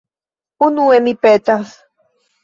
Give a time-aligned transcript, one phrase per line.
[0.67, 1.75] Unue, mi petas...